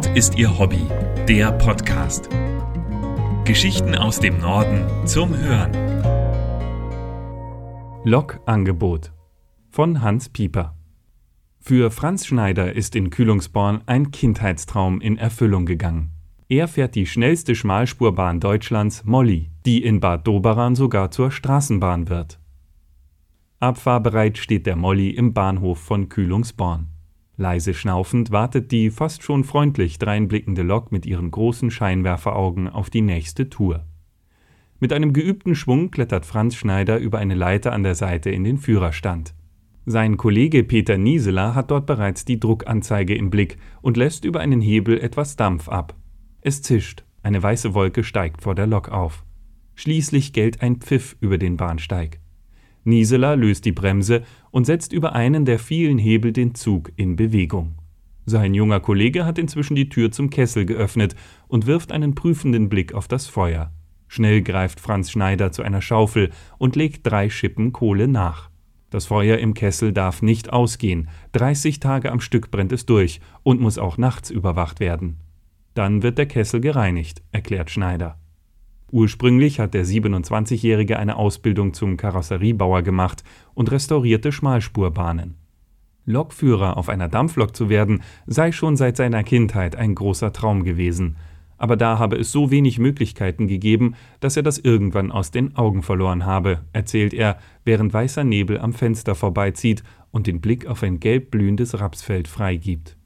Nord 0.00 0.16
ist 0.16 0.38
ihr 0.38 0.58
Hobby, 0.58 0.80
der 1.28 1.52
Podcast. 1.52 2.30
Geschichten 3.44 3.94
aus 3.94 4.18
dem 4.18 4.38
Norden 4.40 5.06
zum 5.06 5.36
Hören. 5.36 5.72
Lokangebot 8.04 9.12
von 9.68 10.00
Hans 10.00 10.30
Pieper. 10.30 10.74
Für 11.58 11.90
Franz 11.90 12.24
Schneider 12.24 12.72
ist 12.72 12.96
in 12.96 13.10
Kühlungsborn 13.10 13.82
ein 13.84 14.10
Kindheitstraum 14.10 15.02
in 15.02 15.18
Erfüllung 15.18 15.66
gegangen. 15.66 16.12
Er 16.48 16.66
fährt 16.66 16.94
die 16.94 17.04
schnellste 17.04 17.54
Schmalspurbahn 17.54 18.40
Deutschlands, 18.40 19.04
Molly, 19.04 19.50
die 19.66 19.84
in 19.84 20.00
Bad 20.00 20.26
Doberan 20.26 20.76
sogar 20.76 21.10
zur 21.10 21.30
Straßenbahn 21.30 22.08
wird. 22.08 22.40
Abfahrbereit 23.58 24.38
steht 24.38 24.64
der 24.64 24.76
Molly 24.76 25.10
im 25.10 25.34
Bahnhof 25.34 25.78
von 25.78 26.08
Kühlungsborn. 26.08 26.88
Leise 27.40 27.74
schnaufend 27.74 28.30
wartet 28.30 28.70
die 28.70 28.90
fast 28.90 29.22
schon 29.22 29.42
freundlich 29.42 29.98
dreinblickende 29.98 30.62
Lok 30.62 30.92
mit 30.92 31.06
ihren 31.06 31.30
großen 31.30 31.70
Scheinwerferaugen 31.70 32.68
auf 32.68 32.90
die 32.90 33.00
nächste 33.00 33.48
Tour. 33.48 33.86
Mit 34.78 34.92
einem 34.92 35.12
geübten 35.12 35.54
Schwung 35.54 35.90
klettert 35.90 36.26
Franz 36.26 36.54
Schneider 36.54 36.98
über 36.98 37.18
eine 37.18 37.34
Leiter 37.34 37.72
an 37.72 37.82
der 37.82 37.94
Seite 37.94 38.30
in 38.30 38.44
den 38.44 38.58
Führerstand. 38.58 39.34
Sein 39.86 40.18
Kollege 40.18 40.62
Peter 40.62 40.98
Nieseler 40.98 41.54
hat 41.54 41.70
dort 41.70 41.86
bereits 41.86 42.24
die 42.24 42.38
Druckanzeige 42.38 43.14
im 43.14 43.30
Blick 43.30 43.56
und 43.80 43.96
lässt 43.96 44.24
über 44.24 44.40
einen 44.40 44.60
Hebel 44.60 45.00
etwas 45.00 45.36
Dampf 45.36 45.68
ab. 45.68 45.96
Es 46.42 46.62
zischt, 46.62 47.04
eine 47.22 47.42
weiße 47.42 47.74
Wolke 47.74 48.04
steigt 48.04 48.42
vor 48.42 48.54
der 48.54 48.66
Lok 48.66 48.90
auf. 48.90 49.24
Schließlich 49.74 50.34
gellt 50.34 50.60
ein 50.60 50.76
Pfiff 50.76 51.16
über 51.20 51.38
den 51.38 51.56
Bahnsteig. 51.56 52.20
Nieseler 52.84 53.36
löst 53.36 53.64
die 53.64 53.72
Bremse 53.72 54.22
und 54.50 54.64
setzt 54.64 54.92
über 54.92 55.14
einen 55.14 55.44
der 55.44 55.58
vielen 55.58 55.98
Hebel 55.98 56.32
den 56.32 56.54
Zug 56.54 56.92
in 56.96 57.16
Bewegung. 57.16 57.74
Sein 58.26 58.54
junger 58.54 58.80
Kollege 58.80 59.24
hat 59.26 59.38
inzwischen 59.38 59.74
die 59.74 59.88
Tür 59.88 60.12
zum 60.12 60.30
Kessel 60.30 60.64
geöffnet 60.64 61.16
und 61.48 61.66
wirft 61.66 61.90
einen 61.90 62.14
prüfenden 62.14 62.68
Blick 62.68 62.94
auf 62.94 63.08
das 63.08 63.26
Feuer. 63.26 63.72
Schnell 64.06 64.42
greift 64.42 64.80
Franz 64.80 65.10
Schneider 65.10 65.52
zu 65.52 65.62
einer 65.62 65.82
Schaufel 65.82 66.30
und 66.58 66.76
legt 66.76 67.06
drei 67.06 67.30
Schippen 67.30 67.72
Kohle 67.72 68.08
nach. 68.08 68.50
Das 68.90 69.06
Feuer 69.06 69.38
im 69.38 69.54
Kessel 69.54 69.92
darf 69.92 70.20
nicht 70.20 70.52
ausgehen, 70.52 71.08
30 71.32 71.80
Tage 71.80 72.10
am 72.10 72.20
Stück 72.20 72.50
brennt 72.50 72.72
es 72.72 72.86
durch 72.86 73.20
und 73.44 73.60
muss 73.60 73.78
auch 73.78 73.98
nachts 73.98 74.30
überwacht 74.30 74.80
werden. 74.80 75.18
Dann 75.74 76.02
wird 76.02 76.18
der 76.18 76.26
Kessel 76.26 76.60
gereinigt, 76.60 77.22
erklärt 77.30 77.70
Schneider. 77.70 78.19
Ursprünglich 78.92 79.60
hat 79.60 79.74
der 79.74 79.86
27-Jährige 79.86 80.98
eine 80.98 81.16
Ausbildung 81.16 81.74
zum 81.74 81.96
Karosseriebauer 81.96 82.82
gemacht 82.82 83.22
und 83.54 83.70
restaurierte 83.70 84.32
Schmalspurbahnen. 84.32 85.36
Lokführer 86.06 86.76
auf 86.76 86.88
einer 86.88 87.08
Dampflok 87.08 87.54
zu 87.54 87.68
werden, 87.68 88.02
sei 88.26 88.50
schon 88.50 88.76
seit 88.76 88.96
seiner 88.96 89.22
Kindheit 89.22 89.76
ein 89.76 89.94
großer 89.94 90.32
Traum 90.32 90.64
gewesen, 90.64 91.16
aber 91.56 91.76
da 91.76 91.98
habe 91.98 92.16
es 92.16 92.32
so 92.32 92.50
wenig 92.50 92.78
Möglichkeiten 92.78 93.46
gegeben, 93.46 93.94
dass 94.18 94.36
er 94.36 94.42
das 94.42 94.58
irgendwann 94.58 95.12
aus 95.12 95.30
den 95.30 95.54
Augen 95.56 95.82
verloren 95.82 96.24
habe, 96.24 96.62
erzählt 96.72 97.12
er, 97.12 97.38
während 97.64 97.92
weißer 97.92 98.24
Nebel 98.24 98.58
am 98.58 98.72
Fenster 98.72 99.14
vorbeizieht 99.14 99.84
und 100.10 100.26
den 100.26 100.40
Blick 100.40 100.66
auf 100.66 100.82
ein 100.82 100.98
gelb 100.98 101.30
blühendes 101.30 101.78
Rapsfeld 101.78 102.28
freigibt. 102.28 102.96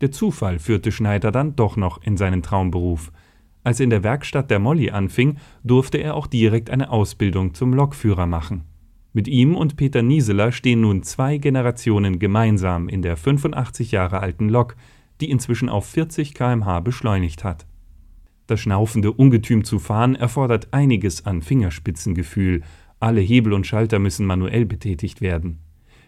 Der 0.00 0.10
Zufall 0.10 0.58
führte 0.58 0.92
Schneider 0.92 1.30
dann 1.30 1.56
doch 1.56 1.76
noch 1.76 2.02
in 2.02 2.18
seinen 2.18 2.42
Traumberuf– 2.42 3.10
als 3.68 3.80
er 3.80 3.84
in 3.84 3.90
der 3.90 4.02
Werkstatt 4.02 4.50
der 4.50 4.60
Molly 4.60 4.88
anfing, 4.88 5.36
durfte 5.62 5.98
er 5.98 6.14
auch 6.14 6.26
direkt 6.26 6.70
eine 6.70 6.88
Ausbildung 6.88 7.52
zum 7.52 7.74
Lokführer 7.74 8.24
machen. 8.24 8.64
Mit 9.12 9.28
ihm 9.28 9.54
und 9.54 9.76
Peter 9.76 10.00
Nieseler 10.00 10.52
stehen 10.52 10.80
nun 10.80 11.02
zwei 11.02 11.36
Generationen 11.36 12.18
gemeinsam 12.18 12.88
in 12.88 13.02
der 13.02 13.18
85 13.18 13.92
Jahre 13.92 14.20
alten 14.20 14.48
Lok, 14.48 14.74
die 15.20 15.28
inzwischen 15.30 15.68
auf 15.68 15.84
40 15.84 16.32
km/h 16.32 16.80
beschleunigt 16.80 17.44
hat. 17.44 17.66
Das 18.46 18.58
schnaufende 18.58 19.12
Ungetüm 19.12 19.64
zu 19.64 19.78
fahren 19.78 20.14
erfordert 20.14 20.68
einiges 20.70 21.26
an 21.26 21.42
Fingerspitzengefühl, 21.42 22.62
alle 23.00 23.20
Hebel 23.20 23.52
und 23.52 23.66
Schalter 23.66 23.98
müssen 23.98 24.24
manuell 24.24 24.64
betätigt 24.64 25.20
werden. 25.20 25.58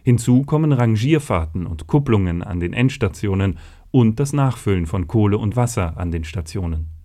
Hinzu 0.03 0.45
kommen 0.45 0.73
Rangierfahrten 0.73 1.67
und 1.67 1.87
Kupplungen 1.87 2.43
an 2.43 2.59
den 2.59 2.73
Endstationen 2.73 3.59
und 3.91 4.19
das 4.19 4.33
Nachfüllen 4.33 4.87
von 4.87 5.07
Kohle 5.07 5.37
und 5.37 5.57
Wasser 5.57 5.99
an 5.99 6.11
den 6.11 6.25
Stationen. 6.25 7.00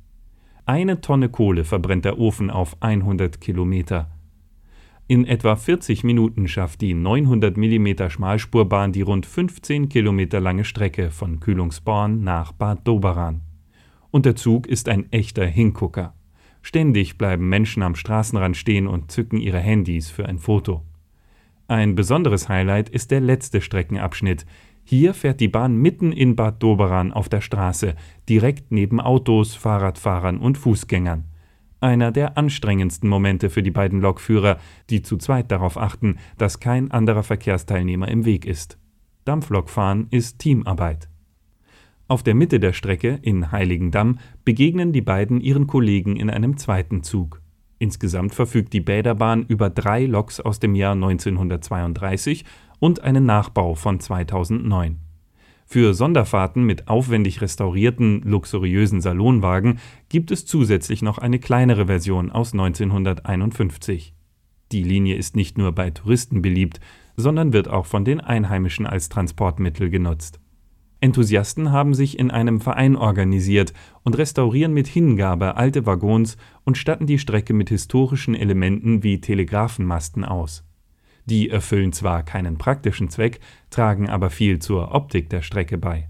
Eine 0.68 1.00
Tonne 1.00 1.30
Kohle 1.30 1.64
verbrennt 1.64 2.06
der 2.06 2.18
Ofen 2.18 2.50
auf 2.50 2.78
100 2.80 3.40
Kilometer. 3.40 4.10
In 5.08 5.28
etwa 5.28 5.56
40 5.56 6.04
Minuten 6.04 6.48
schafft 6.48 6.82
die 6.82 6.96
900 6.96 7.56
mm 7.56 8.10
Schmalspurbahn 8.10 8.92
die 8.92 9.04
rund 9.04 9.28
15 9.28 9.90
Kilometer 9.90 10.40
lange 10.40 10.66
Strecke 10.66 11.12
von 11.12 11.40
Kühlungsborn 11.40 12.24
nach 12.24 12.52
Bad 12.52 12.88
Doberan. 12.88 13.42
Und 14.10 14.26
der 14.26 14.36
Zug 14.36 14.66
ist 14.66 14.90
ein 14.90 15.12
echter 15.12 15.46
Hingucker. 15.46 16.16
Ständig 16.64 17.20
bleiben 17.20 17.48
Menschen 17.48 17.84
am 17.84 17.94
Straßenrand 17.94 18.58
stehen 18.58 18.88
und 18.88 19.12
zücken 19.12 19.38
ihre 19.38 19.60
Handys 19.60 20.10
für 20.10 20.26
ein 20.26 20.40
Foto. 20.40 20.82
Ein 21.68 21.94
besonderes 21.94 22.50
Highlight 22.50 22.90
ist 22.90 23.12
der 23.12 23.22
letzte 23.22 23.62
Streckenabschnitt, 23.62 24.48
hier 24.88 25.16
fährt 25.16 25.42
die 25.42 25.48
Bahn 25.48 25.76
mitten 25.76 26.12
in 26.12 26.36
Bad 26.36 26.62
Doberan 26.62 27.12
auf 27.12 27.28
der 27.28 27.42
Straße, 27.42 27.96
direkt 28.30 28.72
neben 28.72 29.02
Autos, 29.02 29.56
Fahrradfahrern 29.56 30.38
und 30.38 30.60
Fußgängern. 30.60 31.26
Einer 31.82 32.12
der 32.12 32.38
anstrengendsten 32.38 33.10
Momente 33.10 33.50
für 33.50 33.64
die 33.64 33.72
beiden 33.72 34.00
Lokführer, 34.00 34.60
die 34.92 35.02
zu 35.02 35.18
zweit 35.18 35.52
darauf 35.52 35.78
achten, 35.78 36.18
dass 36.38 36.60
kein 36.60 36.92
anderer 36.92 37.24
Verkehrsteilnehmer 37.24 38.08
im 38.08 38.26
Weg 38.26 38.46
ist. 38.46 38.78
Dampflokfahren 39.26 40.08
ist 40.12 40.38
Teamarbeit. 40.38 41.10
Auf 42.08 42.22
der 42.22 42.36
Mitte 42.36 42.60
der 42.60 42.74
Strecke 42.74 43.20
in 43.24 43.52
Heiligendamm 43.52 44.20
begegnen 44.44 44.94
die 44.94 45.02
beiden 45.02 45.42
ihren 45.42 45.66
Kollegen 45.66 46.16
in 46.16 46.30
einem 46.30 46.58
zweiten 46.58 47.02
Zug. 47.02 47.42
Insgesamt 47.78 48.34
verfügt 48.34 48.74
die 48.74 48.82
Bäderbahn 48.82 49.44
über 49.48 49.70
drei 49.70 50.06
Loks 50.06 50.40
aus 50.40 50.60
dem 50.60 50.76
Jahr 50.76 50.94
1932 50.94 52.46
und 52.80 53.02
einen 53.02 53.26
Nachbau 53.26 53.76
von 53.76 54.00
2009. 54.00 55.00
Für 55.68 55.94
Sonderfahrten 55.94 56.64
mit 56.64 56.88
aufwendig 56.88 57.42
restaurierten, 57.42 58.22
luxuriösen 58.22 59.02
Salonwagen 59.02 59.80
gibt 60.10 60.32
es 60.32 60.46
zusätzlich 60.46 61.02
noch 61.02 61.18
eine 61.18 61.40
kleinere 61.40 61.88
Version 61.88 62.32
aus 62.32 62.54
1951. 62.54 64.14
Die 64.72 64.84
Linie 64.84 65.16
ist 65.16 65.36
nicht 65.36 65.58
nur 65.58 65.72
bei 65.72 65.90
Touristen 65.90 66.42
beliebt, 66.42 66.80
sondern 67.18 67.54
wird 67.54 67.68
auch 67.68 67.86
von 67.86 68.06
den 68.06 68.22
Einheimischen 68.22 68.86
als 68.86 69.10
Transportmittel 69.10 69.90
genutzt. 69.90 70.40
Enthusiasten 71.02 71.72
haben 71.72 71.94
sich 71.94 72.18
in 72.18 72.32
einem 72.32 72.62
Verein 72.62 72.96
organisiert 72.96 73.74
und 74.04 74.18
restaurieren 74.18 74.74
mit 74.74 74.88
Hingabe 74.88 75.56
alte 75.56 75.86
Waggons 75.86 76.38
und 76.64 76.78
statten 76.78 77.06
die 77.06 77.20
Strecke 77.20 77.54
mit 77.54 77.70
historischen 77.70 78.34
Elementen 78.34 79.04
wie 79.04 79.20
Telegrafenmasten 79.20 80.24
aus. 80.24 80.64
Die 81.26 81.50
erfüllen 81.50 81.92
zwar 81.92 82.24
keinen 82.24 82.58
praktischen 82.58 83.10
Zweck, 83.10 83.40
tragen 83.70 84.10
aber 84.10 84.30
viel 84.30 84.60
zur 84.60 84.94
Optik 84.94 85.30
der 85.30 85.42
Strecke 85.42 85.78
bei. 85.78 86.08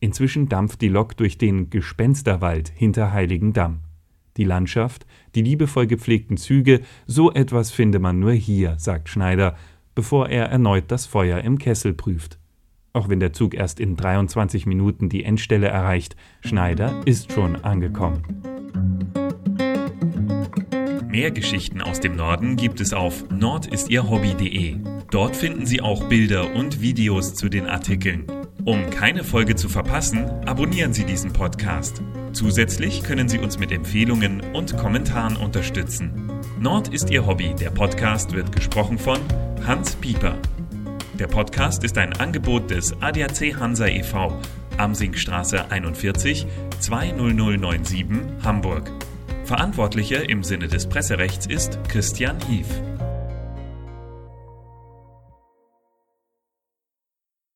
Inzwischen 0.00 0.48
dampft 0.48 0.80
die 0.80 0.88
Lok 0.88 1.16
durch 1.16 1.38
den 1.38 1.70
Gespensterwald 1.70 2.68
hinter 2.74 3.12
Heiligendamm. 3.12 3.80
Die 4.36 4.44
Landschaft, 4.44 5.06
die 5.34 5.42
liebevoll 5.42 5.86
gepflegten 5.86 6.36
Züge, 6.36 6.80
so 7.06 7.32
etwas 7.32 7.70
finde 7.70 7.98
man 7.98 8.20
nur 8.20 8.32
hier, 8.32 8.76
sagt 8.78 9.08
Schneider, 9.08 9.56
bevor 9.94 10.28
er 10.28 10.46
erneut 10.46 10.84
das 10.88 11.06
Feuer 11.06 11.40
im 11.40 11.58
Kessel 11.58 11.92
prüft. 11.92 12.38
Auch 12.92 13.08
wenn 13.08 13.20
der 13.20 13.32
Zug 13.32 13.54
erst 13.54 13.80
in 13.80 13.96
23 13.96 14.66
Minuten 14.66 15.08
die 15.08 15.24
Endstelle 15.24 15.68
erreicht, 15.68 16.16
Schneider 16.40 17.00
ist 17.04 17.32
schon 17.32 17.56
angekommen. 17.56 18.57
Mehr 21.18 21.32
Geschichten 21.32 21.82
aus 21.82 21.98
dem 21.98 22.14
Norden 22.14 22.54
gibt 22.54 22.80
es 22.80 22.92
auf 22.92 23.28
nordistierhobby.de. 23.28 24.76
Dort 25.10 25.34
finden 25.34 25.66
Sie 25.66 25.80
auch 25.80 26.04
Bilder 26.04 26.54
und 26.54 26.80
Videos 26.80 27.34
zu 27.34 27.48
den 27.48 27.66
Artikeln. 27.66 28.24
Um 28.64 28.88
keine 28.90 29.24
Folge 29.24 29.56
zu 29.56 29.68
verpassen, 29.68 30.30
abonnieren 30.46 30.92
Sie 30.92 31.02
diesen 31.02 31.32
Podcast. 31.32 32.02
Zusätzlich 32.32 33.02
können 33.02 33.28
Sie 33.28 33.40
uns 33.40 33.58
mit 33.58 33.72
Empfehlungen 33.72 34.42
und 34.54 34.76
Kommentaren 34.76 35.36
unterstützen. 35.36 36.30
Nord 36.60 36.94
ist 36.94 37.10
Ihr 37.10 37.26
Hobby. 37.26 37.52
Der 37.52 37.70
Podcast 37.70 38.32
wird 38.32 38.54
gesprochen 38.54 38.96
von 38.96 39.18
Hans 39.66 39.96
Pieper. 39.96 40.38
Der 41.18 41.26
Podcast 41.26 41.82
ist 41.82 41.98
ein 41.98 42.12
Angebot 42.12 42.70
des 42.70 42.94
ADAC 43.02 43.58
Hansa 43.58 43.88
e.V. 43.88 44.38
Amsingstraße 44.76 45.68
41 45.68 46.46
20097 46.78 48.06
Hamburg. 48.44 48.92
Verantwortlicher 49.48 50.28
im 50.28 50.44
Sinne 50.44 50.68
des 50.68 50.86
Presserechts 50.86 51.46
ist 51.46 51.78
Christian 51.88 52.36
Hief. 52.50 52.66